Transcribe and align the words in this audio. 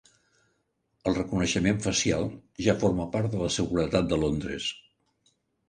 El 1.11 1.17
reconeixement 1.17 1.77
facial 1.83 2.25
ja 2.69 2.77
forma 2.85 3.07
part 3.19 3.37
de 3.37 3.45
la 3.45 3.53
seguretat 3.59 4.11
de 4.15 4.21
Londres 4.25 4.75